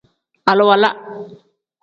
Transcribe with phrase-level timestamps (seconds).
[0.49, 0.89] Aliwala.